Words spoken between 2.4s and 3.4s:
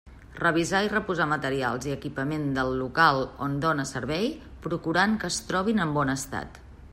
del local